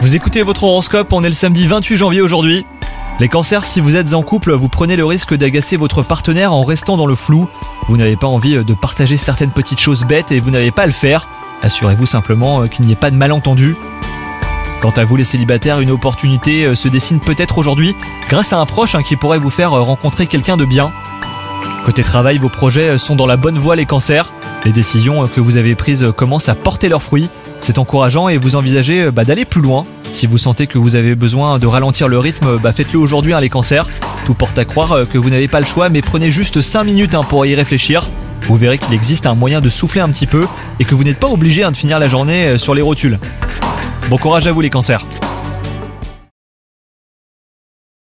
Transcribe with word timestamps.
Vous 0.00 0.14
écoutez 0.14 0.42
votre 0.42 0.62
horoscope, 0.62 1.12
on 1.12 1.24
est 1.24 1.28
le 1.28 1.34
samedi 1.34 1.66
28 1.66 1.96
janvier 1.96 2.20
aujourd'hui. 2.20 2.64
Les 3.18 3.28
cancers, 3.28 3.64
si 3.64 3.80
vous 3.80 3.96
êtes 3.96 4.14
en 4.14 4.22
couple, 4.22 4.52
vous 4.52 4.68
prenez 4.68 4.94
le 4.94 5.04
risque 5.04 5.34
d'agacer 5.34 5.76
votre 5.76 6.02
partenaire 6.02 6.52
en 6.52 6.62
restant 6.62 6.96
dans 6.96 7.06
le 7.06 7.16
flou. 7.16 7.48
Vous 7.88 7.96
n'avez 7.96 8.14
pas 8.14 8.28
envie 8.28 8.62
de 8.64 8.74
partager 8.74 9.16
certaines 9.16 9.50
petites 9.50 9.80
choses 9.80 10.04
bêtes 10.04 10.30
et 10.30 10.38
vous 10.38 10.52
n'avez 10.52 10.70
pas 10.70 10.82
à 10.82 10.86
le 10.86 10.92
faire. 10.92 11.26
Assurez-vous 11.62 12.06
simplement 12.06 12.62
euh, 12.62 12.66
qu'il 12.68 12.86
n'y 12.86 12.92
ait 12.92 12.96
pas 12.96 13.10
de 13.10 13.16
malentendu. 13.16 13.74
Quant 14.80 14.90
à 14.90 15.04
vous 15.04 15.16
les 15.16 15.24
célibataires, 15.24 15.80
une 15.80 15.90
opportunité 15.90 16.64
euh, 16.64 16.76
se 16.76 16.86
dessine 16.86 17.18
peut-être 17.18 17.58
aujourd'hui 17.58 17.96
grâce 18.28 18.52
à 18.52 18.58
un 18.58 18.66
proche 18.66 18.94
hein, 18.94 19.02
qui 19.02 19.16
pourrait 19.16 19.40
vous 19.40 19.50
faire 19.50 19.72
euh, 19.72 19.82
rencontrer 19.82 20.28
quelqu'un 20.28 20.56
de 20.56 20.64
bien. 20.64 20.92
Côté 21.84 22.04
travail, 22.04 22.38
vos 22.38 22.48
projets 22.48 22.96
sont 22.96 23.16
dans 23.16 23.26
la 23.26 23.36
bonne 23.36 23.58
voie 23.58 23.74
les 23.74 23.86
cancers. 23.86 24.32
Les 24.64 24.72
décisions 24.72 25.26
que 25.26 25.40
vous 25.40 25.56
avez 25.56 25.74
prises 25.74 26.12
commencent 26.16 26.48
à 26.48 26.54
porter 26.54 26.88
leurs 26.88 27.02
fruits. 27.02 27.28
C'est 27.60 27.78
encourageant 27.78 28.28
et 28.28 28.38
vous 28.38 28.56
envisagez 28.56 29.10
bah, 29.10 29.24
d'aller 29.24 29.44
plus 29.44 29.60
loin. 29.60 29.84
Si 30.12 30.26
vous 30.26 30.38
sentez 30.38 30.66
que 30.66 30.78
vous 30.78 30.96
avez 30.96 31.14
besoin 31.14 31.58
de 31.58 31.66
ralentir 31.66 32.08
le 32.08 32.18
rythme, 32.18 32.58
bah, 32.62 32.72
faites-le 32.72 32.98
aujourd'hui 32.98 33.34
hein, 33.34 33.40
les 33.40 33.48
cancers. 33.48 33.88
Tout 34.24 34.34
porte 34.34 34.58
à 34.58 34.64
croire 34.64 35.06
que 35.10 35.18
vous 35.18 35.30
n'avez 35.30 35.48
pas 35.48 35.60
le 35.60 35.66
choix, 35.66 35.88
mais 35.88 36.00
prenez 36.00 36.30
juste 36.30 36.60
5 36.60 36.84
minutes 36.84 37.14
hein, 37.14 37.22
pour 37.28 37.44
y 37.46 37.54
réfléchir. 37.54 38.06
Vous 38.48 38.56
verrez 38.56 38.78
qu'il 38.78 38.94
existe 38.94 39.26
un 39.26 39.34
moyen 39.34 39.60
de 39.60 39.68
souffler 39.68 40.00
un 40.00 40.08
petit 40.08 40.26
peu 40.26 40.46
et 40.80 40.84
que 40.84 40.94
vous 40.94 41.04
n'êtes 41.04 41.18
pas 41.20 41.28
obligé 41.28 41.64
hein, 41.64 41.70
de 41.70 41.76
finir 41.76 41.98
la 41.98 42.08
journée 42.08 42.46
euh, 42.46 42.58
sur 42.58 42.74
les 42.74 42.82
rotules. 42.82 43.18
Bon 44.08 44.16
courage 44.16 44.46
à 44.46 44.52
vous 44.52 44.62
les 44.62 44.70
cancers 44.70 45.04